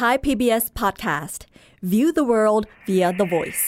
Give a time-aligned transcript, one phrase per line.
[0.00, 1.40] Thai PBS podcast.
[1.82, 3.64] View the world via the voice.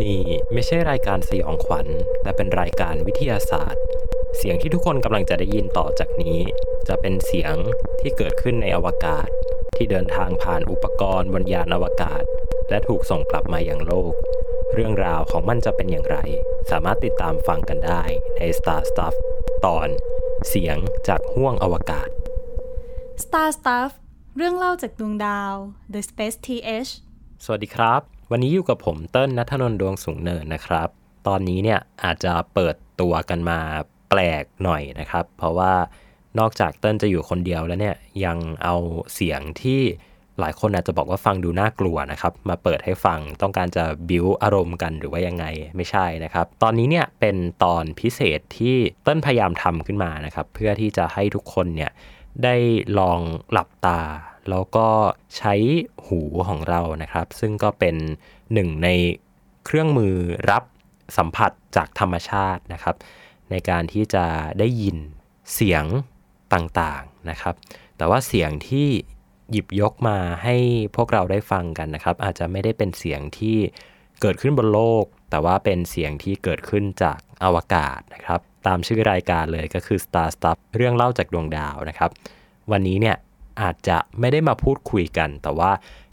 [0.00, 0.20] นี่
[0.52, 1.86] ไม่ใช่รายการสยองขวัญ
[2.22, 3.82] แต่เป็นรายการวิทยาศาสตร์
[4.36, 6.38] เสียงที่ทุกคนกำลังจะได้ยินต่อจากนี้
[6.88, 7.54] จะเป็นเสียง
[8.00, 9.28] ที่เกิดขึ้นในอวกาศ
[9.76, 12.22] ที่เดินทางผ่านอุปกรณ์บนยานอวกาศ
[12.70, 14.12] และถูกส่งกลับมาอย่างโลก
[14.74, 16.18] เรื่องราวของมันจะเป็นอย่างไร
[16.70, 18.02] สามารถติดตามฟังกันได้
[18.36, 19.14] ใน Star Stuff
[19.66, 19.88] ตอน
[20.48, 20.76] เสียง
[21.08, 22.08] จากห้วงอวกาศ
[23.24, 23.90] Star Stuff
[24.36, 25.54] เรื่องเล่าจากดวงดาว
[25.92, 26.90] The Space TH
[27.44, 30.88] สวัสดีครับ วันนี้อยู่กับผมเติ้ลนัทนนท์ดวงสูงเนินนะครับ
[31.26, 33.60] ตอนนี้เนี่ยอาจจะเปิดตัวกันมา
[34.10, 35.74] แปลกหน่อยนะครับ เพราะว่า
[36.38, 38.74] นอกจากเติ้ลจะอยู่คนเดียวแล้วเนี่ยยังเอา
[39.14, 39.80] เสียงที่
[40.40, 45.44] หลายคนอาจจะบอกว่าฟังดูน่ากลัวนะครับ มาเปิดให้ฟังต้องการจะบิวอารมณ์กันหรือว่ายังไง
[45.76, 51.90] ไม่ใช่นะครับ ตอนนี้เนี่ยเป็นตอนพิเศษที่เติ้ลพยายามทำขึ้นมานะครับ เพื่อที่จะให้ทุกคนเนี่ย
[52.44, 52.56] ได้
[52.98, 53.20] ลอง
[53.52, 54.00] หลับตา
[54.50, 54.88] แล้วก็
[55.36, 55.54] ใช้
[56.06, 57.96] หูของเรานะครับ ซึ่งก็เป็น
[58.52, 58.88] หนึ่งใน
[59.64, 60.14] เครื่องมือ
[60.50, 60.64] รับ
[61.16, 62.96] สัมผัสจากธรรมชาตินะครับ
[63.50, 64.24] ในการที่จะ
[64.58, 64.96] ได้ยิน
[65.54, 65.84] เสียง
[66.54, 67.54] ต่างๆนะครับ
[67.96, 68.88] แต่ว่าเสียงที่
[69.50, 70.56] หยิบยกมาให้
[70.96, 73.58] พวกเราได้ฟังกันนะครับ อาจจะไม่ได้เป็นเสียงที่
[74.20, 82.10] เกิดขึ้นบนโลก แต่ว่าเป็นเสียงที่เกิดขึ้นจากอวกาศนะครับ ตามชื่อรายการเลยก็คือ Star Stuff เรื่องเล่าจากดวงดาวนะครับ
[82.72, 83.16] วันนี้เนี่ย
[83.62, 85.70] อาจจะไม่ได้มาพูดคุยกัน แต่ว่า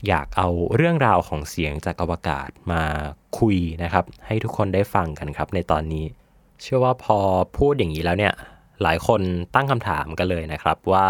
[0.08, 2.84] อยากเอาเรื่องราวของเสียงจากอวกาศมา
[3.40, 6.06] คุยนะครับ ให้ทุกคนได้ฟังกันครับในตอนนี้
[6.62, 7.18] เชื่อว่าพอ
[7.58, 8.34] พูดอย่างนี้แล้วเนี่ย
[8.84, 9.22] หลายคน
[9.56, 11.06] ตั้งคำถามกันเลยนะครับว่า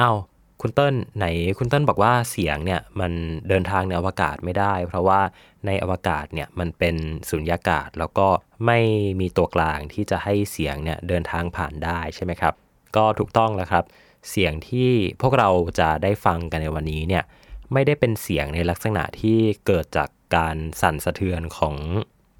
[0.00, 0.16] อ้าว
[0.60, 1.26] คุณเติ้ลไหน
[1.58, 3.12] คุณเติ้ลบอกว่าเสียงเนี่ยมัน
[3.48, 5.20] เดินทางในอวกาศไม่ได้ เพราะว่า
[5.66, 6.96] ในอวกาศเนี่ยมันเป็น
[7.30, 8.28] สุญญากาศ แล้วก็
[8.66, 8.78] ไม่
[9.20, 12.54] มีตัวกลางที่จะให้เสียงเนี่ยเดินทางผ่านได้ใช่ไหมครับ
[12.96, 13.84] ก็ถูกต้องแล้วครับ
[14.30, 14.90] เสียงที่
[15.22, 15.48] พวกเรา
[15.80, 17.24] จะได้ฟังกันในวันนี้เนี่ย
[17.72, 21.76] ไม่ได้เป็นเสียงในลักษณะที่เกิดจากการสั่นสะเทือนของ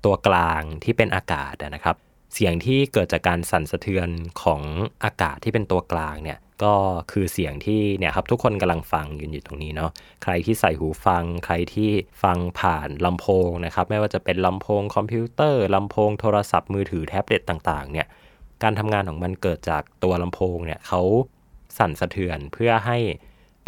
[0.04, 1.96] ตัวกลางที่เป็นอากาศนะครับ
[2.34, 4.08] เสียงที่เกิดจากการสั่นสะเทือน
[4.42, 4.62] ของ
[5.04, 6.74] อากาศที่เป็นตัวกลางเนี่ยก็
[7.12, 9.90] คือเสียงที่เนี่ยครับทุกคนกำลังฟังอยู่อยู่ตรงนี้เนาะ
[10.22, 11.90] ใครที่ใส่หูฟัง ใครที่
[12.22, 18.06] ฟังผ่านลำโพงนะครับไม่ว่าจะเป็นลำโพงคอมพิวเตอร์ลำโพงโทรศัพท์มือถือแท็บเล็ตต่างๆเนี่ย
[18.62, 21.02] การทำงานของมันเกิดจากตัวลำโพงเนี่ยเขา
[21.78, 22.98] สั่นสะเทือนเพื่อให้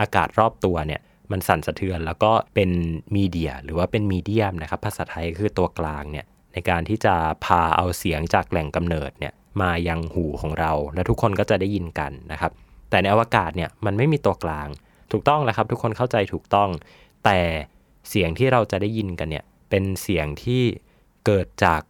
[0.00, 1.00] อากาศรอบตัวเนี่ย
[1.30, 2.70] มันสั่นสะเทือนแล้วก็เป็น
[3.16, 6.26] มีเดียหรือว่าเป็นมีเดียมนะครับภาษาไทยคือตัวกลางเนี่ย
[6.56, 12.52] ในการที่จะพาเอาเสียงจากแหล่งกำเนิดเนี่ยมายังหูของเรา และทุกคนก็จะได้ยินกันนะครับ
[12.90, 14.68] แต่ในอวกาศเนี่ยมันไม่มีตัวกลาง
[15.12, 16.70] ถูกต้องแล้วครับทุกคนเข้าใจถูกต้อง
[17.24, 17.38] แต่
[18.08, 20.62] เสียงที่เราจะได้ยินกันเนี่ยเป็นเสียงที่
[21.26, 21.82] เกิดจาก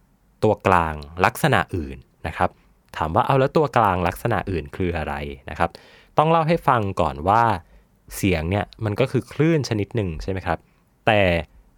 [0.43, 0.93] ตัวกลาง
[1.25, 1.97] ลักษณะอื่น
[2.27, 2.49] นะครับ
[2.97, 5.13] ถามว่าเอาแล้วตัวกลางลักษณะอื่นคืออะไร
[5.49, 5.69] นะครับ
[6.17, 7.43] ต้องเล่าให้ฟังก่อนว่า
[8.15, 10.59] เสียงเนี่ยมันก็คือคลื่นชนิดหนึ่งใช่ไหมครับ
[11.07, 11.21] แต่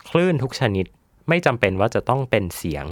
[0.09, 0.85] คลื่นทุกชนิด
[1.29, 2.85] ไม่จำเป็นว่าจะต้องเป็นเสียง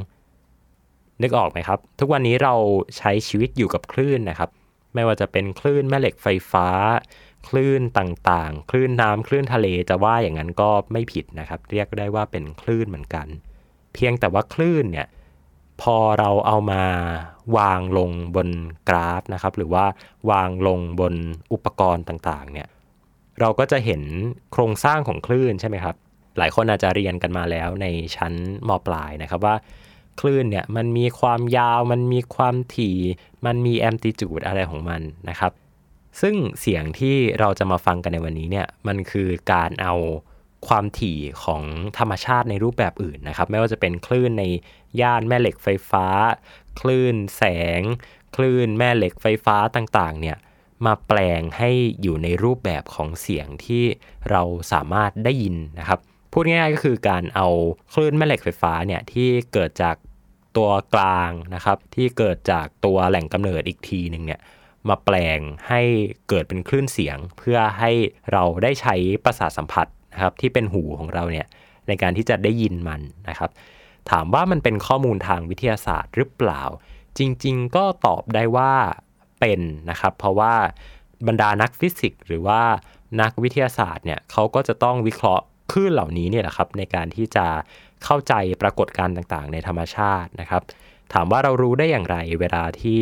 [1.21, 2.53] นึกออกไหมครับ ทุกวันนี้เรา
[2.97, 4.49] ใช้ชีวิตอยู่กับคลื่นนะครับ
[4.93, 6.67] ไม่ว่าจะเป็นคลื่นแม่เหล็กไฟฟ้า
[7.49, 13.27] คลื่นต่างๆ คลื่นน้ำคลื่นทะเลจะว่าอย่างนั้นก็ไม่ผิดนะครับ เรียกได้ว่าเป็นคลื่นเหมือนกัน
[13.93, 15.07] เพียงแต่ว่าคลื่นเนี่ย
[15.81, 16.83] พอเราเอามา
[17.57, 18.49] วางลงบน
[18.89, 19.85] กราฟนะครับ หรือว่า
[20.31, 21.13] วางลงบน
[21.53, 22.67] อุปกรณ์ต่างๆ เนี่ย
[23.39, 24.01] เราก็จะเห็น
[24.51, 25.95] โครงสร้างของคลื่นใช่ไหมครับ
[26.37, 28.33] หลายคนอาจจะเรียนกันมาแล้วในชั้น
[28.67, 29.55] มปลายนะครับว่า
[30.19, 32.97] คลื่นเนี่ยมันมีความยาว มันมีความถี่
[33.45, 35.51] มันมีแอมติจูดอะไรของมันนะครับ
[36.21, 39.95] ซึ่งเสียงที่เราจะมาฟังกันในวันนี้เนี่ยมันคือการเอา
[40.67, 41.63] ความถี่ของ
[41.97, 44.43] ธรรมชาติในรูปแบบอื่นนะครับ ไม่ว่าจะเป็นคลื่นใน
[45.01, 46.05] ย่านแม่เหล็กไฟฟ้า
[46.81, 47.43] คลื่นแส
[47.79, 47.81] ง
[48.35, 50.37] คลื่นแม่เหล็กไฟฟ้าต่างๆ เนี่ย
[50.85, 51.69] มาแปลงให้
[52.01, 53.83] อยู่ในรูปแบบของเสียงที่
[54.29, 55.99] เราสามารถได้ยินนะครับ
[56.31, 57.47] พูดง่ายๆก็คือการเอา
[57.93, 59.95] คลื่นแม่เหล็กไฟฟ้าเนี่ยที่เกิดจาก
[60.57, 64.41] ตัวกลางนะครับที่เกิดจากตัวแหล่งกำเนิดอีกทีหนึ่งเนี่ย
[64.89, 65.81] มาแปลงให้
[66.29, 67.91] เกิดเป็นคลื่นเสียง เพื่อให้
[68.31, 68.95] เราได้ใช้
[69.25, 71.47] ประสาทสัมผัสนะครับที่เป็นหูของเราเนี่ย
[71.87, 73.51] ในการที่จะได้ยินมันนะครับ
[74.11, 76.63] ถามว่ามันเป็นข้อมูลทางวิทยาศาสตร์หรือเปล่า
[77.17, 78.73] จริงๆ ก็ตอบได้ว่า
[79.39, 80.53] เป็นนะครับ เพราะว่า
[81.27, 82.61] บรรดานักฟิสิกส์หรือว่า
[83.21, 87.45] นักวิทยาศาสตร์เนี่ยเขาก็จะต้องวิเคราะห์ คลื่นเหล่านี้เนี่ยแหละครับในการที่จะ
[88.03, 90.61] เข้าใจปรากฏการณ์ต่างๆ ในธรรมชาตินะครับ
[91.13, 93.01] ถามว่าเรารู้ได้อย่างไร เวลาที่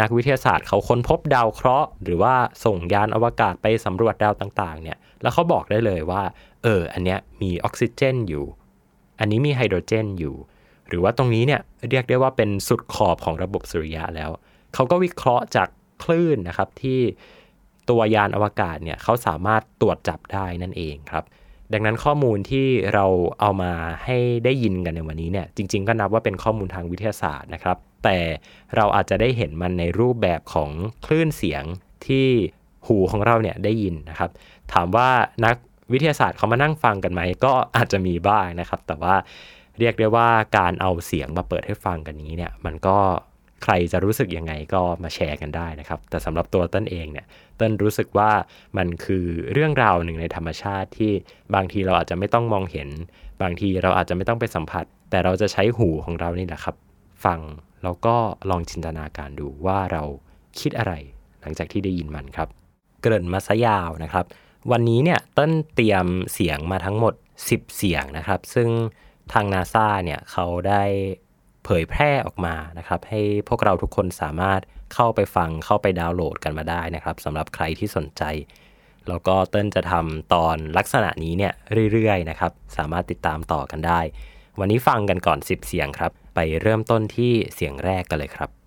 [0.00, 2.34] นักวิทยาศาสตร์เขาค้นพบดาวเคราะห์หรือว่า
[2.64, 6.22] ส่งยานอวกาศไปสำรวจดาวต่างๆเนี่ยแล้วเขาบอกได้เลยว่า
[6.62, 8.44] เออ อันเนี้ยมีออกซิเจนอยู่
[9.20, 10.36] อันนี้มีไฮโดรเจนอยู่
[10.88, 11.60] หรือว่าตรงนี้เนี่ย
[11.90, 14.30] เรียกได้ว่าเป็นสุดขอบของระบบสุริยะแล้ว
[14.74, 15.68] เขาก็วิเคราะห์จาก
[16.02, 17.00] คลื่นนะครับที่
[17.90, 21.24] ตัวยานอวกาศเนี่ยเขาสามารถตรวจจับได้นั่นเองครับ
[21.72, 23.04] ดังนั้นข้อมูลที่เรา
[23.40, 23.72] เอามา
[24.04, 28.18] ให้ได้ยินกันในวันนี้เนี่ยจริง ๆ ก็นับว่าเป็นข้อมูลทางวิทยาศาสตร์นะครับ แต่
[28.76, 30.70] เราอาจจะได้เห็นมันในรูปแบบของ
[31.06, 31.64] คลื่นเสียง
[32.06, 32.26] ที่
[32.86, 34.30] หูของเราเนี่ยได้ยินนะครับ
[34.72, 35.08] ถามว่า
[35.44, 35.56] นัก
[35.92, 39.14] วิทยาศาสตร์เขามานั่งฟังกันไหมก็อาจจะมีบ้างนะครับ แต่ว่า
[39.78, 40.28] เรียกได้ว่า
[40.58, 42.98] การเอาเสียงมาเปิดให้ฟังกันนี้เนี่ยมันก็
[43.62, 47.26] ใครจะรู้สึกยังไงก็มาแชร์กันได้นะครับ แต่สำหรับตัวต้นเองเนี่ย
[47.60, 48.30] ต้นรู้สึกว่า
[48.76, 51.12] มันคือเรื่องราวหนึ่งในธรรมชาติที่
[51.54, 52.88] บางทีเราอาจจะไม่ต้องมองเห็น
[53.42, 56.76] บางทีเราอาจจะไม่ต้องไปสัมผัส แต่เราจะใช้หูของเรานี่แหละครับ
[57.24, 57.40] ฟัง
[57.82, 58.16] แล้วก็
[58.50, 60.02] ลองจินตนาการดูว่าเรา
[60.60, 60.92] คิดอะไร
[61.40, 62.48] หลังจากที่ได้ยินมันครับ
[63.02, 64.24] เกริ่นมาซะยาวนะครับ
[64.70, 67.14] วันนี้เนี่ยต้นเตรียมเสียงมาทั้งหมด
[67.46, 68.68] 10 เสียงนะครับ ซึ่ง
[69.32, 70.82] ทางนาซาเนี่ยเขาได้
[71.64, 74.60] เผยแพร่ออกมานะครับ ให้พวกเราทุกคนสามารถ
[74.94, 78.22] เข้าไปฟังเข้าไปดาวน์โหลดกันมาได้นะครับสำหรับใครที่สนใจ
[79.08, 81.52] แล้วก็เต้นจะทำตอนลักษณะนี้เนี่ย
[81.92, 84.00] เรื่อยๆนะครับ สามารถติดตามต่อกันได้
[84.58, 88.59] วันนี้ฟังกันก่อน 10 เสียงครับ ไปเริ่มต้นที่เสียงแรกกันเลยครับ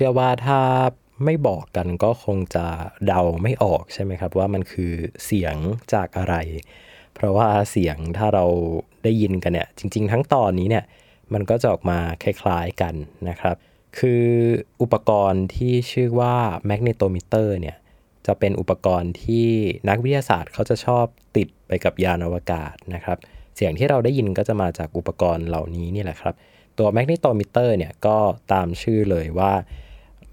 [0.00, 0.60] ชื่อว่าถ้า
[1.24, 2.66] ไม่บอกกันก็คงจะ
[3.06, 4.92] เดาไม่ออกใช่ไหมครับ ว่ามันคือ
[5.24, 5.56] เสียง
[5.94, 6.34] จากอะไร
[7.14, 8.44] เพราะว่าเสียงถ้าเรา
[9.04, 10.84] ได้ยินกันเนี่ย จริง ๆ ทั้งตอนนี้เนี่ย
[11.32, 12.94] มันก็จะออกมาคล้ายๆกัน
[13.28, 13.56] นะครับ
[13.98, 14.26] คือ
[14.82, 16.36] อุปกรณ์ที่ชื่อว่า
[16.66, 17.76] แมกเนโตมิเตอร์เนี่ย
[18.26, 19.48] จะเป็นอุปกรณ์ที่
[19.88, 21.06] นักวิทยาศาสตร์เขาจะชอบ
[21.36, 23.18] ติดไปกับยานอวกาศนะครับ
[23.56, 26.34] เสียงที่เราได้ยินก็จะมาจากอุปกรณ์เหล่านี้นี่แหละครับ
[26.78, 28.16] ตัว magnetometer เนี่ยก็
[28.52, 29.52] ตามชื่อเลยว่า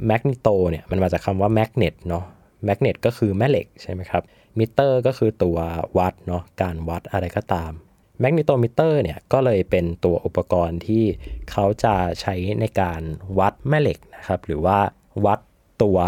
[0.07, 2.25] magneto เนี่ยมันมาจากคำว่า magnet เนาะ
[2.65, 4.23] magnet ก็คือแม่เหล็กใช่ไหมครับ
[4.57, 5.57] มิเตอร์ก็คือตัว
[5.97, 7.71] วัดเนาะการวัดอะไรก็ตาม
[8.19, 11.03] magnetometer เนี่ยก็เลยเป็นตัวอุปกรณ์ที่
[11.51, 13.01] เขาจะใช้ในการ
[13.39, 14.79] วัดแม่เหล็กนะครับหรือว่า
[15.25, 15.39] วัด
[15.83, 15.99] ตัว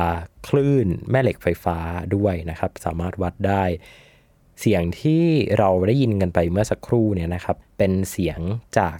[0.48, 1.78] คลื่นแม่เหล็กไฟฟ้า
[2.16, 3.63] ด้วยนะครับ สามารถวัดได้
[4.60, 5.24] เสียงที่
[5.57, 8.40] เราได้ยินกันไปเมื่อสักครู่เนี่ยนะครับเป็นเสียง
[8.78, 8.98] จาก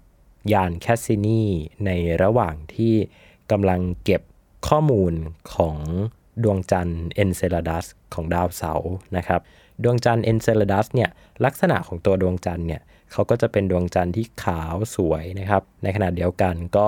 [0.54, 1.44] ยานแคสซินี
[1.86, 1.92] ใน
[2.24, 2.94] ระหว่างที่
[3.52, 4.22] กำลังเก็บ
[4.68, 5.14] ข้อมูล
[5.56, 5.78] ของ
[6.44, 9.42] ดวงจันทร์เอนเซลดัสของดาวเสาร์นะครับ
[9.84, 11.10] ดวงจันทร์เอนเซลดัสเนี่ย
[11.46, 12.82] ลักษณะของตัวดวงจันทร์เนี่ย
[13.12, 16.88] เขาก็จะเป็นดวงจันทร์ที่ขาวสวยนะครับ ในขณะเดียวกันก็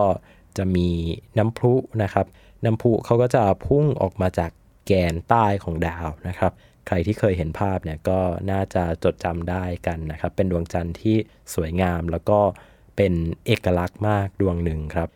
[0.58, 0.90] จะมี
[1.38, 1.74] น้ำพุ
[2.04, 2.26] นะครับ
[2.66, 4.52] น้ำพุเขาก็จะพุ่งออกมาจาก
[4.88, 6.52] แกนใต้ของดาวนะครับ
[6.88, 8.20] ใครที่เคยเห็นภาพเนี่ยก็
[8.52, 11.16] น่าจะจดจำได้กันนะครับ เป็นดวงจันทร์ที่
[11.54, 12.40] สวยงามแล้วก็
[12.96, 13.14] เป็น
[13.46, 15.10] เอกลักษณ์มากดวงหนึ่งครับ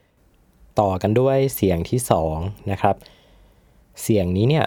[0.79, 1.99] ต่อกันด้วยเสียงที่
[2.35, 2.95] 2นะครับ
[4.01, 4.65] เสียงนี้เนี่ย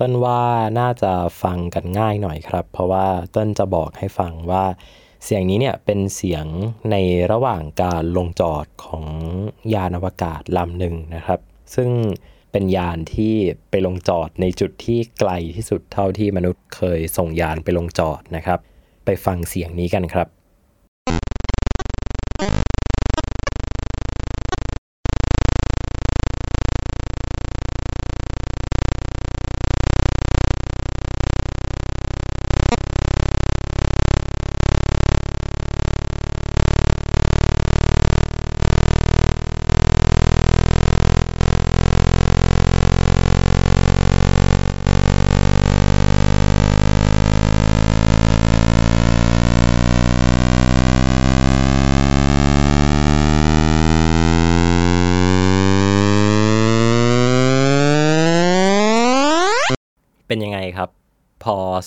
[0.00, 0.42] ต้นว่า
[0.80, 1.12] น่าจะ
[1.42, 3.06] ฟังกันง่ายหน่อยครับ เพราะว่า
[3.36, 4.64] ต้นจะบอกให้ฟังว่า
[5.24, 6.46] เสียงนี้เนี่ยเป็นเสียง
[6.90, 6.96] ใน
[7.32, 9.04] ระหว่างการลงจอดของ
[9.74, 11.40] ยานอวกาศลำหนึ่งนะครับ
[11.74, 11.90] ซึ่ง
[12.52, 13.34] เป็นยานที่
[13.70, 18.58] ไปลงจอดในจุดที่ไกลที่สุดเท่าที่มนุษย์เคยส่งยานไปลงจอดนะครับ
[19.04, 20.28] ไปฟังเสียงนี้กันครับ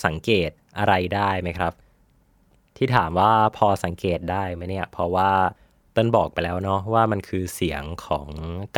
[0.06, 1.74] สังเกตอะไรได้ไหมครับ
[2.77, 5.32] ที่ถามว่าพอสังเกตได้ไหมเนี่ย เพราะว่า
[5.96, 8.27] ต้นบอกไปแล้วเนาะว่ามันคือเสียงของ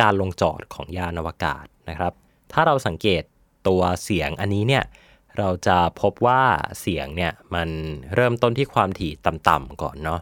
[0.00, 2.12] การลงจอดของยานอวกาศนะครับ
[2.52, 3.22] ถ้าเราสังเกต
[3.68, 4.84] ตัวเสียงอันนี้เนี่ย
[5.38, 6.42] เราจะพบว่า
[6.80, 7.68] เสียงเนี่ยมัน
[8.14, 10.20] เริ่มต้นที่ความถี่ต่ำๆก่อนเนาะ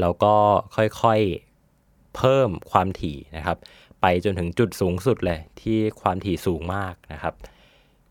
[0.00, 0.34] แล้วก็
[0.76, 3.56] ค่อยๆเพิ่มความถี่นะครับ
[4.00, 7.34] ไปจนถึงจุดสูงสุดเลยที่ความถี่สูงมากนะครับ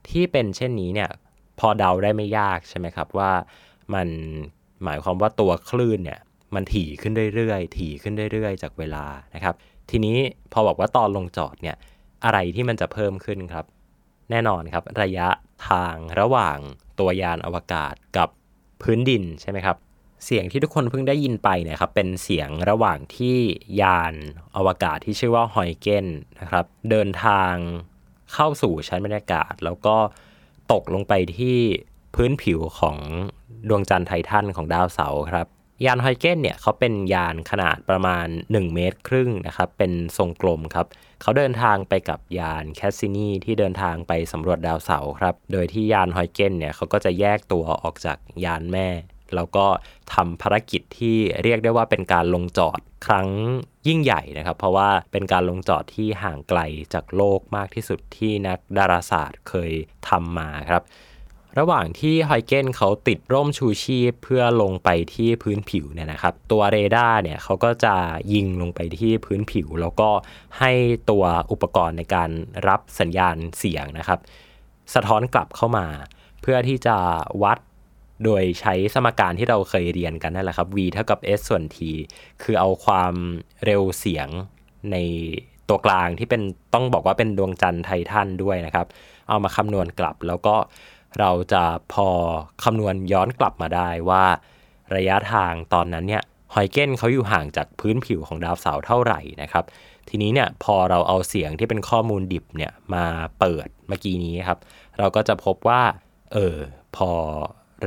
[0.10, 1.10] ที่เป็นเช่นนี้เนี่ย
[1.62, 3.32] พอเดาได้ไม่ยากใช่ไหมครับว่า
[3.94, 4.08] มัน
[4.84, 6.20] หมายความว่าตัวคลื่นเนี่ย
[6.56, 9.56] มันถี่ขึ้นเรื่อยๆ ถี่ขึ้นเรื่อยๆ จากเวลานะครับ
[9.90, 10.18] ทีนี้
[10.54, 11.76] พอบอกว่าตอนลงจอดเนี่ย
[12.26, 13.66] อะไรที่มันจะเพิ่มขึ้นครับ
[14.30, 15.28] แน่นอนครับ ระยะ
[15.70, 16.58] ทางระหว่าง
[17.00, 18.30] ตัวยานอวกาศกับ
[18.82, 19.78] พื้นดินใช่ไหมครับ
[20.26, 23.38] เสียงที่ทุกคนเพิ่งได้ยินไปเนี่ยครับเป็นเสียงระหว่างที่
[23.82, 24.14] ยาน
[24.58, 26.08] อวกาศที่ชื่อว่าฮอยเกน
[26.40, 27.54] นะครับ เดินทาง
[28.34, 29.96] เข้าสู่ชั้นบรรยากาศ แล้วก็
[30.72, 31.58] ตกลงไปที่
[32.16, 32.98] พื้นผิวของ
[33.70, 35.48] ดวงจันทร์ไททันของดาวเสาร์ครับ
[35.86, 40.88] ยานไฮเกนเนี่ยเขาเป็นยานขนาดประมาณ 1 เมตรครึ่งนะครับ เป็นทรงกลมครับ
[41.22, 48.88] เขาเดินทางไปกับยานแคสซินีที่เดินทางไปสำรวจดาวเสาร์ครับ โดยที่ยานไฮเกนเนี่ยเขาก็จะแยกตัวออกจากยานแม่
[49.36, 49.66] แล้วก็
[50.14, 53.28] ทำภารกิจที่เรียกได้ว่าเป็นการลงจอดครั้ง
[53.88, 56.60] ยิ่งใหญ่นะครับ เพราะว่าเป็นการลงจอดที่ห่างไกล
[56.94, 59.72] จากโลกมากที่สุดที่นักดาราศาสตร์เคย
[60.10, 60.84] ทำมาครับ
[61.60, 67.96] ระหว่างที่ไฮเกนเขาติดร่มชูชีพเพื่อลงไปที่พื้นผิวเนี่ยนะครับ ตัวเรดาร์เนี่ยเขาก็จะ
[68.34, 70.10] ยิงลงไปที่พื้นผิว แล้วก็
[70.60, 70.72] ให้
[71.10, 72.30] ตัวอุปกรณ์ในการ
[72.68, 74.20] รับสัญญาณเสียงนะครับ
[74.94, 75.88] สะท้อนกลับเข้ามา
[76.42, 76.98] เพื่อที่จะ
[77.44, 77.58] วัด
[78.24, 81.78] โดยใช้สมการที่เราเคยเรียนกันนั่นแหละครับ v เท่ากับ s ส่วน t
[82.42, 83.14] คือเอาความ
[83.66, 84.28] เร็วเสียง
[84.92, 84.98] ใน
[85.70, 86.42] ตัวกลางที่เป็น
[86.74, 88.88] ต้องบอกว่าเป็นดวงจันทร์ไททันด้วยนะครับ
[89.30, 90.56] เอามาคำนวณกลับแล้วก็
[91.20, 91.64] เราจะ
[91.94, 92.08] พอ
[92.64, 94.26] คำนวณย้อนกลับมาได้ว่า
[94.96, 96.24] ระยะทางตอนนั้นเนี่ย
[96.54, 99.66] ฮอยเกนเขาอยู่ห่างจากพื้นผิวของดาวเสาร์เท่าไหร่นะครับ
[100.10, 103.06] ทีนี้เนี่ยพอเราเอาเสียงที่เป็นข้อมูลดิบเนี่ยมา
[103.40, 104.60] เปิดเมื่อกี้นี้ครับ
[104.98, 105.82] เราก็จะพบว่า
[106.34, 106.58] เออ
[106.96, 107.12] พอ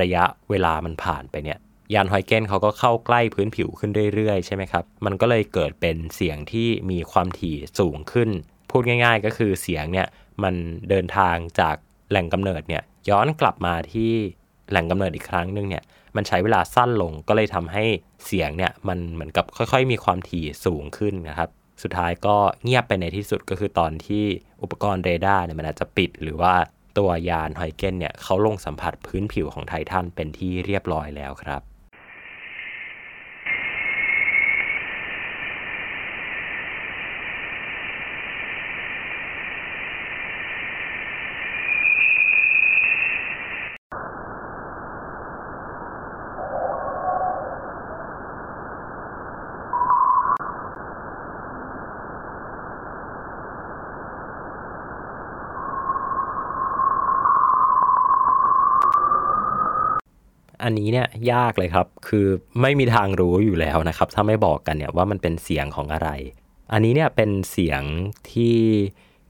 [0.00, 1.58] ระยะเวลามันผ่านไปเนี่ย
[1.94, 8.30] ยานฮอยเกนเขาก็เข้าใกล้พื้นผิวขึ้นเรื่อยๆ ใช่ไหมครับ มันก็เลยเกิดเป็นเสียงที่มีความถี่สูงขึ้น
[8.70, 10.06] พูดง่าย ๆ ก็คือเสียงเนี่ย
[10.42, 10.54] มัน
[10.90, 11.76] เดินทางจาก
[12.10, 14.12] แหล่งกำเนิดเนี่ยย้อนกลับมาที่
[14.70, 15.82] แหล่งกำเนิดอีกครั้งหนึ่งเนี่ย
[16.16, 17.84] มันใช้เวลาสั้นลงก็เลยทำให้
[18.26, 21.48] เสียงเนี่ยมันเหมือนกับค่อยๆ มีความถี่สูงขึ้นนะครับ
[21.82, 24.24] สุดท้ายก็เงียบไปในที่สุดก็คือตอนที่
[24.62, 26.54] อุปกรณ์เรดาร์เนี่ยมันอาจจะปิดหรือว่า
[26.98, 31.62] ตัวยานไฮเกนเนี่ยเขาลงสัมผัสพื้นผิวของไททันเป็นที่เรียบร้อยแล้วครับ
[60.64, 62.26] อันนี้เนี่ยยากเลยครับ คือ
[62.60, 66.08] ไม่มีทางรู้อยู่แล้วนะครับ ถ้าไม่บอกกันเนี่ยว่ามันเป็นเสียงของอะไร
[66.72, 67.82] อันนี้เนี่ยเป็นเสียง
[68.32, 68.56] ที่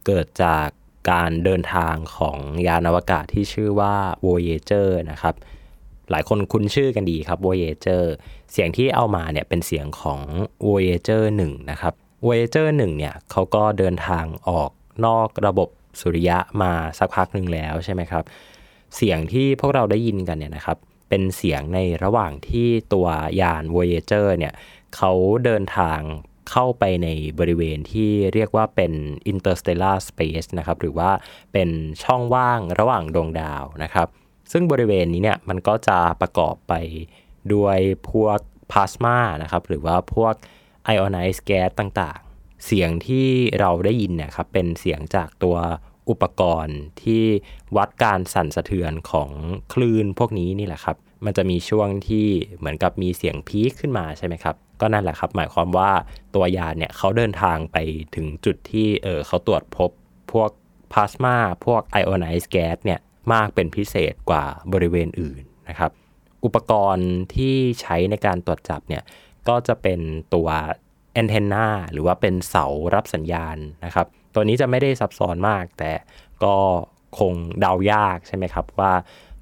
[0.07, 0.67] เกิดจาก
[1.11, 3.95] การเดินทางของยานอวกาศที่ชื่อว่า
[4.27, 5.35] Voyager นะครับ
[6.11, 8.05] หลายคนคุ้นชื่อกันดีครับ Voyager
[8.53, 10.21] เสียงที่เอามาเนี่ยเป็นเสียงของ
[10.67, 11.95] Voyager 1 นะครับ
[12.27, 14.71] Voyager 1 เนี่ยเขาก็เดินทางออก
[15.07, 15.69] นอกระบบ
[16.01, 18.25] สุริยะมาสักพักหนึ่งแล้วใช่ไหมครับ
[18.97, 20.79] เสียงที่พวกเราได้ยินกันเนี่ยนะครับ
[21.15, 23.09] เป็นเสียงในระหว่างที่ตัว
[23.41, 24.55] ยาน Voyager เนี่ย
[24.97, 25.13] เขา
[25.45, 26.01] เดินทาง
[26.51, 28.93] เข้าไปในบริเวณที่เรียกว่าเป็น
[29.33, 31.11] interstellar space นะครับ หรือว่า
[31.53, 31.69] เป็น
[32.03, 34.09] ช่องว่างระหว่างดวงดาวนะครับ
[34.53, 36.73] ซึ่งบริเวณนี้เนี่ยมันก็จะประกอบไป
[37.55, 37.79] ด้วย
[38.11, 38.39] พวก
[38.73, 40.35] พลาสมานะครับ หรือว่าพวก
[40.95, 43.29] ionized gas ต่างๆ เสียงที่
[43.61, 45.57] เราได้ยินเนี่ยครับเป็นเสียงจากตัว
[46.11, 47.25] อุปกรณ์ที่
[47.77, 49.31] วัดการสั่นสะเทือนของ
[49.73, 52.27] คลื่นพวกนี้นี่แหละครับ มันจะมีช่วงที่
[52.59, 55.91] เหมือนกับมีเสียงพีคขึ้นมาใช่ไหมครับ ก็นั่นแหละครับ หมายความว่า
[56.35, 57.77] ตัวยานเนี่ยเขาเดินทางไป
[58.17, 59.91] ถึงจุดที่เออเขาตรวจพบ
[60.33, 60.51] พวก
[60.93, 63.01] พลาสมาพวก ionized gas เนี่ย
[63.33, 65.91] มากเป็นพิเศษกว่าบริเวณอื่นนะครับ
[66.45, 69.03] อุปกรณ์ที่ใช้ในการตรวจจับเนี่ย
[69.49, 70.01] ก็จะเป็น
[70.35, 70.49] ตัว
[71.13, 75.93] แอนเทนนาหรือว่าเป็นเสารับสัญญาณนะครับ ตัวนี้จะไม่ได้ซับซ้อนมาก แต่
[76.45, 76.55] ก็
[77.19, 78.93] คงเดายากใช่ไหมครับว่า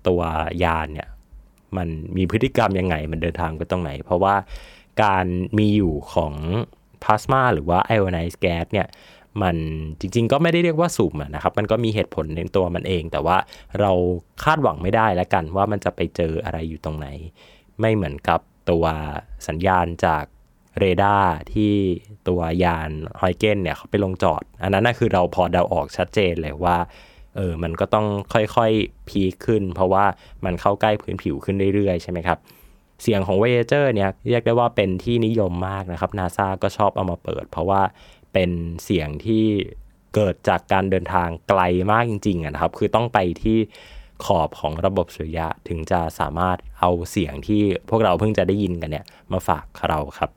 [0.08, 0.20] ตัว
[0.64, 1.08] ยานเนี่ย
[1.76, 4.34] มันมีพฤติกรรมยังไง มันเดินทางไปตรงไหน เพราะว่า
[5.02, 5.26] การ
[5.58, 6.34] มีอยู่ของ
[7.02, 8.88] พลาสมาหรือว่าไอโอไนซ์แก๊สเนี่ย
[9.42, 9.56] มัน
[10.00, 13.36] จริงๆก็ไม่ได้เรียกว่าสุ่มนะครับ มันก็มีเหตุผลในตัวมันเอง แต่ว่า
[13.80, 13.92] เรา
[14.44, 17.08] คาดหวังไม่ได้แล้วกันว่ามันจะไปเจออะไรอยู่ตรงไหน
[17.80, 18.84] ไม่เหมือนกับตัว
[19.48, 20.24] สัญญาณจาก
[20.78, 21.72] เรดาร์ที่
[22.28, 26.76] ตัวยานฮอยเกนเนี่ยเขาไปลงจอด อันนั้นน่ะคือเราพอเดาออกชัดเจนเลยว่า
[27.36, 30.04] เออมันก็ต้องค่อยๆ พีคขึ้น เพราะว่า
[30.44, 32.38] มันเข้าใกล้พื้นผิวขึ้นเรื่อยๆ ใช่ไหมครับ
[33.02, 37.82] เสียงของ Voyager เนี่ยเรียกได้ว่าเป็นที่นิยมมากนะครับ NASA ก็ชอบเอามาเปิด เพราะว่า
[38.32, 38.50] เป็น
[38.84, 39.44] เสียงที่
[40.14, 41.60] เกิดจากการเดินทางไกล
[41.92, 43.58] มากจริงๆนะครับ คือต้องไปที่
[44.24, 50.30] ขอบของระบบสุริยะถึงจะสามารถเอาเสียงที่พวกเราเพิ่งจะได้ยินกันเนี่ยมาฝากเราครับ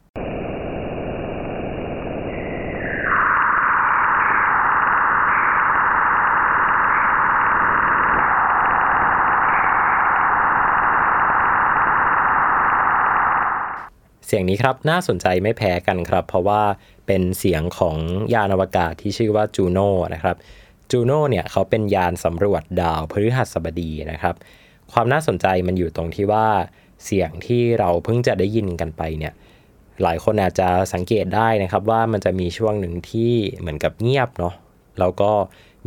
[14.26, 16.62] เสียงนี้ครับน่าสนใจไม่แพ้กันครับ เพราะว่า
[17.08, 17.96] เป็นเสียงของ
[18.34, 20.36] ยานอวกาศที่ชื่อว่าจูโน่นะครับ
[20.92, 24.36] จูโน่เนี่ยเขาเป็นยานสำรวจดาวพฤหัสบดีนะครับ
[24.92, 26.48] ความน่าสนใจมันอยู่ตรงที่ว่า
[27.06, 29.34] เสียงที่เราเพิ่งจะได้ยินกันไปเนี่ย
[30.04, 34.54] หลายคนอาจจะสังเกตได้นะครับว่ามันจะมีช่วงหนึ่งที่เหมือนกับเงียบเนาะ
[35.00, 35.32] แล้วก็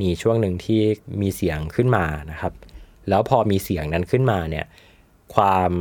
[0.01, 0.81] มีช่วงหนึ่งที่
[1.23, 2.53] มีเสียงขึ้นมานะครับ
[3.09, 4.67] แล้วพอมีเสียงนั้นขึ้นมาเนี่ย
[5.35, 5.73] ความ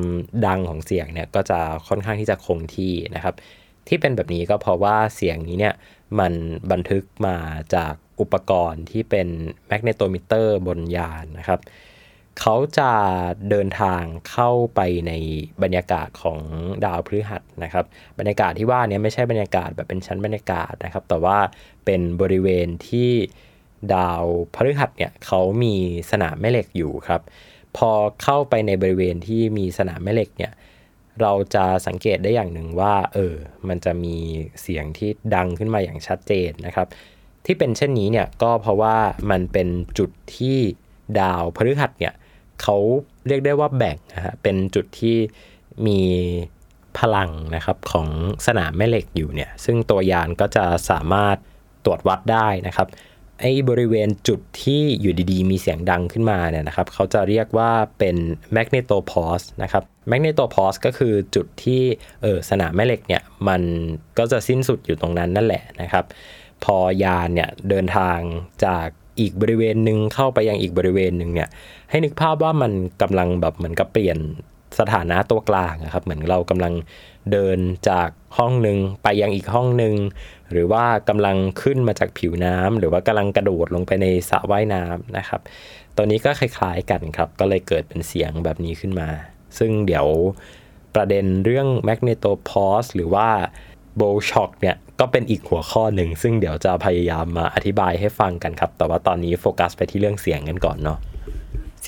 [0.45, 3.35] ดังของเสียงเนี่ยก็จะค่อนข้างที่จะคงที่นะครับ
[3.87, 5.73] ที่เป็นแบบนี้ก็เพราะว่าเสียงนี้เนี่ย
[6.19, 6.33] มัน
[6.71, 7.37] บันทึกมา
[7.75, 9.27] จากอุปกรณ์ที่เป็น
[9.67, 11.59] magnetometer บนยานนะครับ
[12.39, 12.91] เขาจะ
[13.49, 15.11] เดินทางเข้าไปใน
[15.63, 16.39] บรรยากาศของ
[16.85, 17.85] ดาวพฤหัสนะครับ
[18.19, 21.37] บรรยากาศที่ว่านี้ไม่ใช่บรรยากาศแบบเป็นชั้นบรรยากาศนะครับ แต่ว่า
[21.85, 23.11] เป็นบริเวณที่
[23.93, 24.23] ดาว
[24.55, 25.75] พฤหัสเนี่ยเขามี
[26.11, 27.21] สนามแม่เหล็กอยู่ครับ
[27.77, 27.91] พอ
[28.23, 30.53] เข้าไปในบริเวณที่มีสนามแม่เหล็กเนี่ย
[31.21, 33.35] เราจะสังเกตได้อย่างหนึ่งว่า เออ
[33.67, 34.15] มันจะมี
[34.61, 36.87] เสียงที่ดังขึ้นมาอย่างชัดเจนนะครับ
[37.45, 38.97] ที่เป็นเช่นนี้เนี่ยก็เพราะว่า
[39.31, 39.67] มันเป็น
[39.97, 40.57] จุดที่
[41.19, 42.13] ดาวพฤหัสเนี่ย
[42.61, 42.77] เขา
[43.27, 45.17] เรียกได้ว่าแบ่งนะฮะเป็นจุดที่
[45.87, 46.01] มี
[46.99, 48.07] พลังนะครับของ
[48.47, 51.37] สนามแม่เหล็กอยู่เนี่ย ซึ่งตัวยานก็จะสามารถ
[51.85, 52.87] ตรวจวัดได้นะครับ
[53.41, 58.15] ไอ้บริเวณจุดที่อยู่ดีๆ มีเสียงดังขึ้นมาเนี่ยนะครับเขาจะเรียกว่าเป็น
[58.55, 61.81] magnetopause นะครับ magnetopause ก็คือจุดที่
[62.21, 63.61] เออสนามแม่เหล็กเนี่ยมัน
[64.17, 66.05] ก็จะสิ้นสุดอยู่ตรงนั้นนั่นแหละนะครับ
[66.63, 68.19] พอยานเนี่ยเดินทาง
[68.65, 68.87] จาก
[69.19, 71.49] อีกบริเวณหนึ่งเข้าไปยังอีกบริเวณหนึ่งเนี่ย
[71.89, 74.17] ให้นึกภาพว่ามันกำลังแบบเหมือนกับเปลี่ยน
[74.79, 76.73] สถานะตัวกลางนะครับ เหมือนเรากำลัง
[77.31, 79.95] เดินจากห้องหนึ่งไปยังอีกห้องหนึ่ง
[80.51, 85.41] หรือว่ากำลังขึ้นมาจากผิวน้ำหรือว่ากำลังกระโดดลงไปในสระว่ายน้ำนะครับ
[85.95, 89.09] ตัวนี้ก็คล้ายๆกันครับ ก็เลยเกิดเป็นเสียงแบบนี้ขึ้นมา
[89.57, 90.07] ซึ่งเดี๋ยว
[90.95, 93.27] ประเด็นเรื่อง magnetopause หรือว่า
[93.99, 100.99] b o w shock เนี่ยก็เป็นอีกหัวข้อหนึ่ง ซึ่งเดี๋ยวจะพยายามมาอธิบายให้ฟังกันครับ แต่ว่าตอนนี้โฟกัสไปที่เรื่องเสียงกันก่อนเนาะ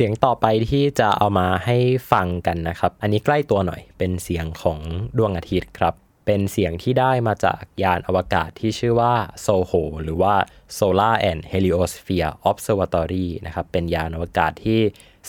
[0.04, 1.78] สียงต่อไปที่จะเอามาให้
[2.12, 4.80] ฟังกันนะครับ อันนี้ใกล้ตัวหน่อย เป็นเสียงของ
[5.18, 5.94] ดวงอาทิตย์ครับ
[6.26, 9.14] เป็นเสียงที่ได้มาจากยานอวกาศที่ชื่อว่า
[9.46, 10.36] SOHO หรือว่า
[10.78, 14.80] Solar and Heliosphere Observatory นะครับ เป็นยานอวกาศที่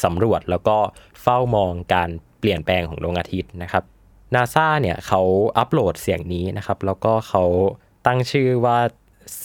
[0.04, 0.76] สำรวจแล้วก็
[1.22, 3.84] เฝ้ามองการเปลี่ยนแปลงของดวงอาทิตย์นะครับ
[4.34, 5.22] นาซาเนี่ยเขา
[5.58, 7.44] อัปโหลดเสียงนี้นะครับ แล้วก็เขา
[8.06, 8.78] ตั้งชื่อว่า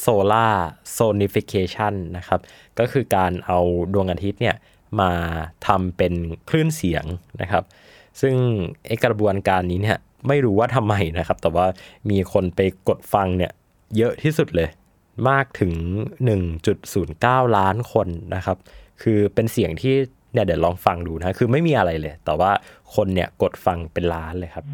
[0.03, 0.55] Solar
[0.97, 2.39] Sonification นะครับ
[2.79, 3.59] ก็คือการเอา
[3.93, 4.57] ดวงอาทิตย์เนี่ย
[5.00, 5.12] มา
[5.67, 6.13] ทำเป็น
[6.50, 7.06] คลื่นเสียง
[7.41, 7.63] นะครับ
[8.21, 8.36] ซึ่ง
[8.88, 11.65] ไอกระบวนการนี้เนี่ยไม่รู้ว่าทำไมนะครับ แต่ว่า
[12.10, 13.52] มีคนไปกดฟังเนี่ย
[13.98, 14.69] เยอะที่สุดเลย
[15.30, 15.74] มากถึง
[16.45, 18.58] 1.09 ล้านคนนะครับ
[19.02, 19.95] คือเป็นเสียงที่
[20.34, 22.52] เนี่ยเดี๋ยวลองฟังดูนะ คือไม่มีอะไรเลย แต่ว่า
[22.95, 24.65] คนเนี่ยกดฟังเป็นล้านเลยครับ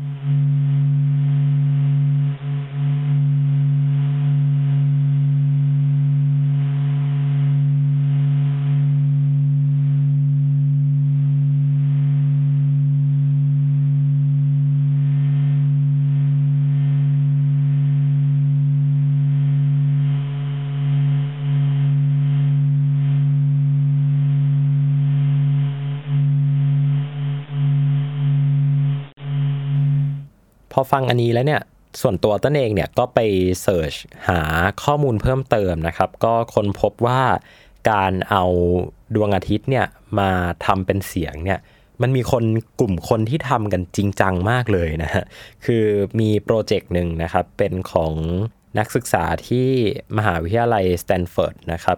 [30.82, 31.62] พอฟังอันนี้แล้วเนี่ย
[32.02, 33.20] ส่วนตัวต้นเองเนี่ยก็ไป
[33.62, 33.94] search
[34.30, 34.42] หา
[34.84, 37.22] ข้อมูลเพิ่มเติมนะครับ ก็ค้นพบว่า
[37.92, 38.44] การเอา
[39.16, 39.86] ดวงอาทิตย์เนี่ย
[40.20, 40.30] มา
[40.66, 41.60] ทำเป็นเสียงเนี่ย
[42.02, 42.44] มันมีคน
[42.80, 45.24] กลุ่มคนที่ทำกันจริงจังมากเลยนะฮะ
[45.66, 45.86] คือ
[46.20, 48.14] มี project หนึ่งนะครับ เป็นของ
[48.78, 49.68] นักศึกษาที่
[50.18, 51.98] มหาวิทยาลัยสแตนฟอร์ดนะครับ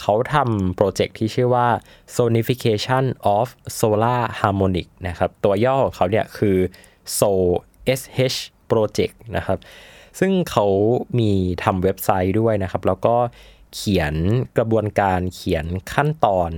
[0.00, 1.68] เขาทำ project ที่ชื่อว่า
[2.16, 3.04] sonification
[3.36, 3.46] of
[3.78, 6.56] solar harmonic นะครับ ตัวย่อของเขาเนี่ยคือ
[7.18, 8.38] SoSH
[8.70, 9.58] Project นะครับ
[10.18, 10.66] ซึ่งเขา
[11.18, 11.30] มี
[11.64, 13.16] ทำเว็บไซต์ด้วยนะครับ แล้วก็
[13.74, 14.14] เขียน
[14.56, 16.50] กระบวนการเขียนขั้นตอน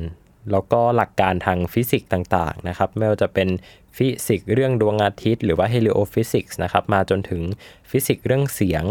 [0.52, 3.48] แล้วก็หลักการทางฟิสิกส์ต่างๆนะครับ ไม่ว่าจะเป็น
[3.96, 7.42] ฟิสิกส์เรื่องดวงอาทิตย์หรือว่า heliophysics นะครับ มาจนถึง
[7.90, 8.84] ฟิสิกส์เรื่องเสียง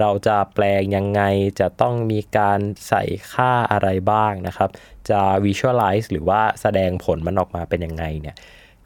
[0.00, 1.22] เราจะแปลงยังไง
[1.60, 4.70] จะต้องมีการใส่ค่าอะไรบ้างนะครับ
[5.10, 8.36] จะ visualize หรือว่าแสดงผลมันออกมาเป็นยังไงเนี่ย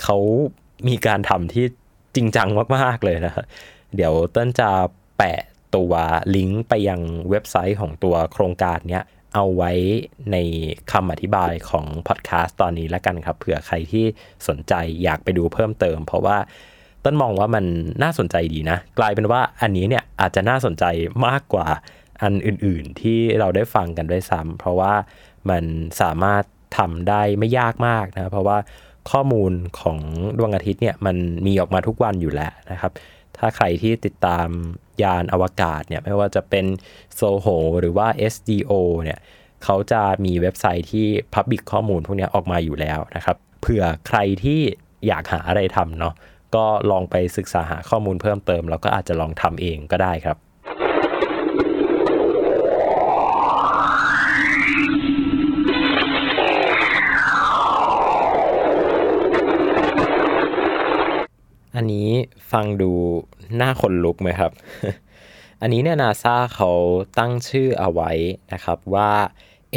[0.03, 0.19] เขา
[0.89, 1.67] มีการทำที่
[2.19, 3.45] จริงจังมาก ๆ เลยนะครับ
[3.97, 4.71] เดี๋ยวเต้นจะ
[5.19, 5.41] แปะ
[5.77, 5.93] ตัว
[6.37, 7.01] ลิงก์ไปยัง
[7.31, 9.05] เว็บไซต์ของตัวโครงการเนี้ย
[9.35, 9.73] เอาไว้
[10.33, 10.37] ใน
[10.93, 14.05] คำอธิบายของพอดแคสต์ตอนนี้แล้วกันครับ เผื่อใครที่
[14.49, 16.39] สนใจอยากไปดูเพิ่มเติม เพราะว่า
[17.05, 17.65] ต้นมองว่ามัน
[18.03, 20.85] น่าสนใจดีนะ กลายเป็นว่าอันนี้เนี่ยอาจจะน่าสนใจ
[21.27, 21.67] มากกว่า
[22.23, 24.95] อันอื่นๆ ที่เราได้ฟังกันด้วยซ้ำเพราะว่า
[25.51, 25.65] มัน
[26.01, 26.45] สามารถ
[26.79, 28.59] ทำได้ไม่ยากมากนะ เพราะว่า
[29.13, 29.99] ข้อมูลของ
[30.39, 31.17] ดวงอาทิตย์เนี่ยมัน
[31.47, 32.93] มีออกมาทุกวันอยู่แล้วนะครับ
[33.39, 34.49] ถ้าใครที่ติดตาม
[35.03, 36.67] ยานอวกาศเนี่ยไม่ว่าจะเป็น
[37.15, 37.47] โซโห
[37.81, 38.73] หรือว่า SDO
[39.05, 39.19] เนี่ย
[39.65, 44.61] เขาจะมีเว็บไซต์ที่พับบิ c ข้อมูลพวกนี้ออกมาอยู่แล้วนะครับ เผื่อใครที่
[45.07, 46.15] อยากหาอะไรทำเนาะ
[46.55, 50.37] ก็ลองไปศึกษาหาข้อมูลเพิ่มเติม แล้วก็อาจจะลองทำเองก็ได้ครับ
[61.77, 62.09] อันนี้
[62.53, 62.91] ฟังดู
[63.61, 64.53] น่าขนลุกไหมครับ
[65.61, 66.71] อันนี้เนี่ยนาซาเขา
[67.19, 68.11] ตั้งชื่อเอาไว้
[68.53, 69.13] นะครับว่า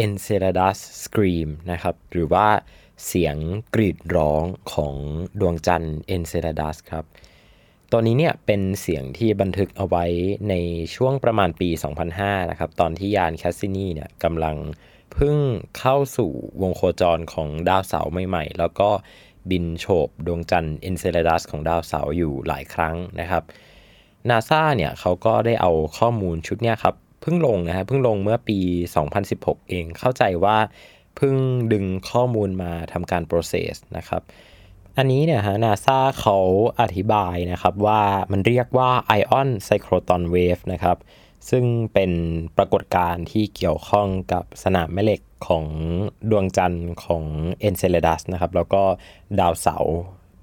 [0.04, 2.48] Enceladus Scream นะครับ หรือว่า
[3.06, 3.36] เสียง
[3.74, 4.96] กรีดร้องของ
[5.40, 7.06] ดวงจันทร์ Enceladus ครับ
[7.92, 10.06] ตัวนี้เนี่ยเป็นเสียงที่บันทึกเอาไว้
[10.50, 10.54] ใน
[10.96, 11.70] ช่วงประมาณปี
[12.10, 14.58] 2005 นะครับ ตอนที่ยานแคสซินีเนี่ยกำลัง
[15.14, 15.38] เพิ่ง
[15.80, 18.90] เข้าสู่วงโคจรของดาวเสาร์ใหม่ ๆ แล้วก็
[19.50, 23.44] บินโฉบดวงจันทร์ Enceladus ของดาวเสาร์อยู่หลายครั้งนะครับ
[24.30, 28.60] นาซาเนี่ยเขาก็ได้เอาข้อมูลชุดเนี้ยครับเพิ่งลงนะฮะเพิ่งลงเมื่อปี
[29.16, 30.58] 2016 เองเข้าใจว่า
[31.16, 31.36] เพิ่ง
[31.74, 34.22] ดึงข้อมูลมาทำการ process นะครับ
[34.98, 36.38] อันนี้เนี่ยฮะนาซาเขา
[36.82, 38.02] อธิบายนะครับว่า
[38.32, 40.98] มันเรียกว่า Ion Cyclotron Wave นะครับ
[41.50, 42.12] ซึ่งเป็น
[42.58, 45.66] ปรากฏการณ์ที่เกี่ยวข้องกับสนามแม่เหล็กของ
[46.30, 47.24] ดวงจันทร์ของ
[47.60, 48.84] เอ็นเซเลดัสนะครับแล้วก็
[49.40, 49.96] ดาวเสาร์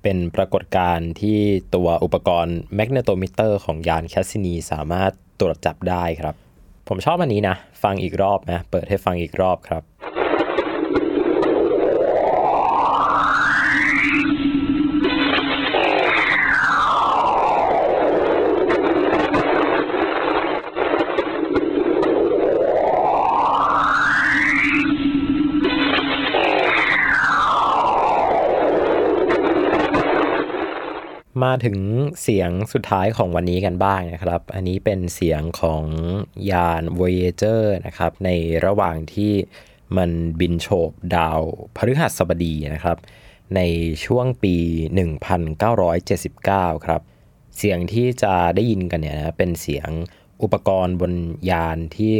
[0.02, 1.38] เป็นปรากฏการณ์ที่
[1.74, 6.34] ตัวอุปกรณ์ magnetometer ของยานแคสซินีสามารถตรวจจับได้ครับ
[6.88, 9.82] ผมชอบอันนี้นะ ฟังอีกรอบนะ เปิดให้ฟังอีกรอบครับ
[31.44, 31.78] มาถึง
[32.22, 35.84] เสียงสุดท้ายของวันนี้กันบ้างนะครับ อันนี้เป็นเสียงของ
[36.50, 38.30] ยาน Voyager นะครับ ใน
[38.66, 39.32] ระหว่างที่
[39.96, 41.40] มันบินโฉบดาว
[41.76, 42.98] พฤหัสบดีนะครับ
[43.56, 43.60] ใน
[44.04, 44.56] ช่วงปี
[45.50, 47.00] 1979 ครับ
[47.58, 49.88] เสียงที่จะได้ยินกันเนี่ยนะเป็นเสียง
[50.42, 51.12] อุปกรณ์บน
[51.50, 52.14] ยานที่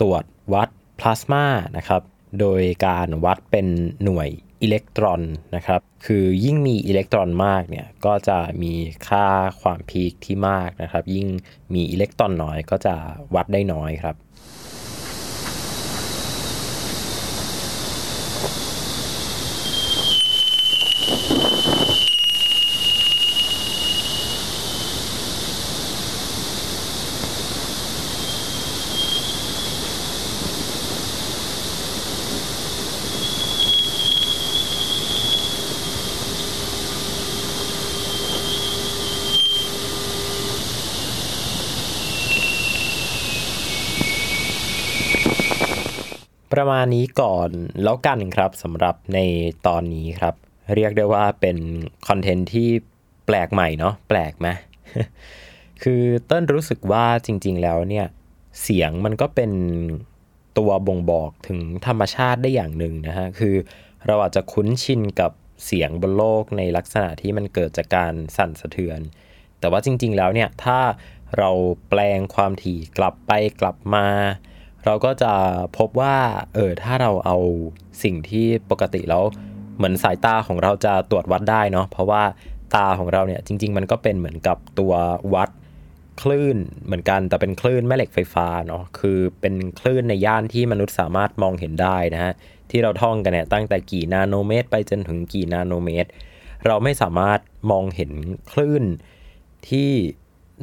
[0.00, 0.68] ตรวจวัด
[0.98, 1.44] พลาสมา
[1.76, 2.02] นะครับ
[2.40, 3.66] โดยการวัดเป็น
[4.04, 4.28] หน่วย
[4.62, 5.22] อิเล็กตรอน
[5.56, 8.72] นะครับ คือยิ่งมีอิเล็กตรอนมากเนี่ย ก็จะมี
[9.08, 9.26] ค่า
[9.60, 11.26] ความพีคที่มากนะครับ ยิ่ง
[11.74, 12.94] มีอิเล็กตรอนน้อยก็จะ
[13.34, 14.16] วัดได้น้อยครับ
[46.60, 47.50] ประมาณนี้ก่อน
[47.82, 49.18] แล้วกันครับสำหรับใน
[49.66, 50.34] ตอนนี้ครับ
[50.74, 51.58] เรียกได้ว่าเป็น
[52.08, 52.68] คอนเทนต์ที่
[53.26, 54.48] แปลกใหม่เนาะแปลกไหม
[55.82, 58.06] คือเต้นรู้สึกว่าจริง ๆ แล้วเนี่ย
[58.62, 59.52] เสียงมันก็เป็น
[60.58, 63.56] ตัวบ่งบอกถึงธรรมชาติได้อย่างหนึ่งนะฮะ คือ
[64.06, 65.32] เราอาจจะคุ้นชินกับ
[65.64, 69.00] เสียงบนโลกในลักษณะที่มันเกิดจากการสั่นสะเทือน
[69.58, 70.80] แต่ว่าจริง ๆ แล้วเนี่ยถ้า
[71.38, 71.50] เรา
[71.88, 74.06] แปลงความถี่กลับไปกลับมา
[74.88, 75.32] เราก็จะ
[75.78, 76.16] พบว่า
[76.54, 77.36] เออถ้าเราเอา
[78.02, 79.24] สิ่งที่ปกติแล้ว
[79.76, 82.22] เหมือนสายตาของเราจะตรวจวัดได้เนาะเพราะว่า
[82.76, 84.92] ตาของเราเนี่ยจริง ๆ มันก็เป็นเหมือนกับตัว
[85.34, 85.50] วัด
[86.22, 92.32] คลื่นเหมือนกันแต่เป็นคลื่นแม่เหล็กไฟฟ้าเนาะคือเป็นคลื่นในย่านที่มนุษย์สามารถมองเห็นได้นะฮะ
[92.70, 96.08] ที่เราท่องกันเนี่ยตั้งแต่กี่นาโนเมตร ไปจนถึงกี่นาโนเมตร
[96.66, 98.12] เราไม่สามารถมองเห็น
[98.52, 98.84] คลื่น
[99.68, 99.90] ที่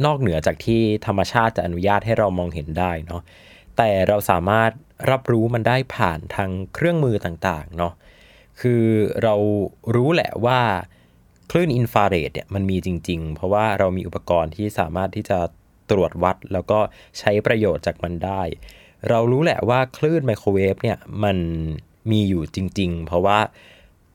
[0.05, 3.21] นอกเหนือจากที่ธรรมชาติจะอนุญาตให้เรามองเห็นได้เนาะ
[3.77, 4.71] แต่เราสามารถ
[5.11, 7.93] รับรู้มันได้ผ่านทางเครื่องมือต่างๆเนาะ
[8.61, 8.83] คือ
[9.23, 9.35] เรา
[9.95, 10.59] รู้แหละว่า
[11.51, 15.39] คลื่นอินฟราเรดเนี่ยมันมีจริง ๆ เพราะว่าเรามีอุปกรณ์ที่สามารถที่จะ
[15.91, 16.79] ตรวจวัด แล้วก็
[17.19, 18.41] ใช้ประโยชน์จากมันได้
[19.09, 21.38] เรารู้แหละว่าคลื่นไมโครเวฟเนี่ยมัน
[22.11, 23.39] มีอยู่จริง ๆ เพราะว่า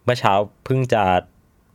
[0.05, 0.33] เมื่อเช้า
[0.65, 1.05] เพิ่งจะ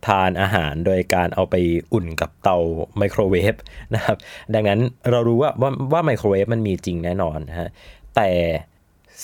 [0.06, 1.54] ทานอาหารโดยการเอาไป
[1.92, 2.58] อุ่นกับเตา
[2.98, 3.54] ไมโครเวฟ
[3.94, 4.16] นะครับ
[4.54, 7.68] ดังนั้นเรารู้ว่าว่าว่าไมโครเวฟมันมีจริงแน่นอนนะฮะ
[8.16, 8.30] แต่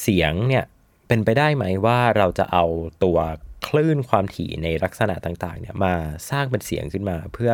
[0.01, 0.65] เสียงเนี่ย
[1.09, 2.65] เป็นไปได้ไหมว่าเราจะเอา
[3.05, 3.19] ตัว
[3.67, 5.95] คลื่นความถี่ในลักษณะต่างๆเนี่ยมา
[6.31, 7.53] สร้างเป็นเสียงขึ้นมา เพื่อ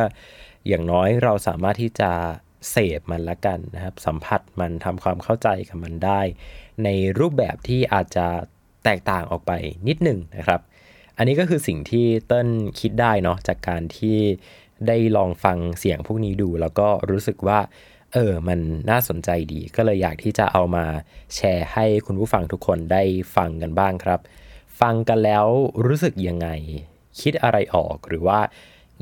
[0.67, 2.11] อย่างน้อยเราสามารถที่จะ
[2.71, 6.21] เสพมันละกันนะครับ สัมผัสมันทำความเข้าใจกับมันได้
[6.83, 6.89] ใน
[7.19, 8.27] รูปแบบที่อาจจะ
[8.85, 9.51] แตกต่างออกไป
[9.87, 10.61] นิดหนึ่งนะครับ
[11.19, 14.17] อันนี้ก็คือสิ่งที่เติ้ลคิดได้เนาะจากการที่
[14.87, 17.59] ได้ลองฟังเสียงพวกนี้ดู แล้วก็รู้สึกว่า
[18.13, 20.85] เออ มันน่าสนใจดี ก็เลยอยากที่จะเอามา
[21.35, 23.03] แชร์ให้คุณผู้ฟังทุกคนได้
[23.35, 24.19] ฟังกันบ้างครับ
[24.81, 25.45] ฟังกันแล้ว
[25.85, 26.47] รู้สึกยังไง
[27.21, 28.39] คิดอะไรออกหรือว่า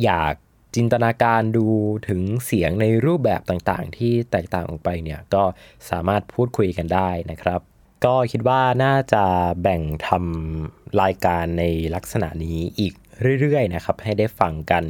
[0.04, 0.34] อยาก
[0.76, 1.68] จินตนาการดู
[2.08, 5.44] ถึงเสียงในรูปแบบต่างๆ ที่แตกต่างออกไปเนี่ย ก็
[5.90, 7.62] สามารถพูดคุยกันได้นะครับ
[8.06, 9.24] ก็คิดว่าน่าจะ
[9.62, 11.64] แบ่งทำรายการใน
[11.96, 12.94] ลักษณะนี้อีก
[13.40, 14.84] เรื่อยๆนะครับ ให้ได้ฟังกัน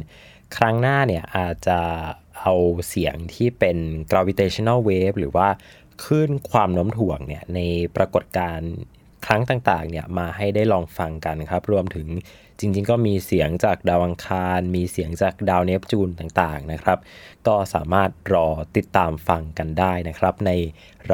[0.56, 1.80] ครั้งหน้าเนี่ยอาจจะ
[2.40, 2.54] เอา
[2.88, 3.78] เสียงที่เป็น
[4.10, 5.48] gravitational wave หรือว่า
[6.04, 7.60] คลื่นความโน้มถ่วงเนี่ยใน
[7.96, 8.72] ปรากฏการณ์
[9.26, 12.06] ครั้งต่างๆเนี่ยมาให้ได้ลองฟังกันครับ รวมถึง
[12.58, 16.98] จริงๆ ก็มีเสียงจากดาวอังคาร มีเสียงจากดาวเนปจูนต่างๆนะครับ
[17.46, 20.50] ก็สามารถรอติดตามฟังกันได้นะครับ ใน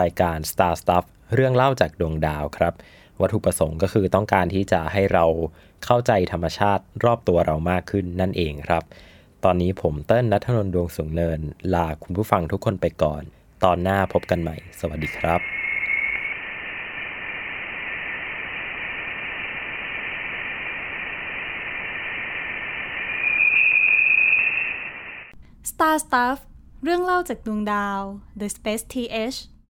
[0.00, 2.74] รายการ Star Stuff เรื่องเล่าจากดวงดาวครับ
[3.20, 5.24] วัตถุประสงค์ก็คือต้องการที่จะให้เรา
[5.84, 8.82] เข้าใจธรรมชาติรอบตัวเรามากขึ้นนั่นเองครับ
[9.44, 11.40] ตอนนี้ผมเติ้ลนัทนนท์ดวงสูงเนิน
[11.74, 13.22] ลาคุณผู้ฟังทุกคนไปก่อน
[13.64, 15.40] ตอนหน้าพบกันใหม่ สวัสดีครับ
[25.70, 26.38] Star Stuff
[26.84, 28.00] เรื่องเล่าจากดวงดาว
[28.40, 29.38] The Space TH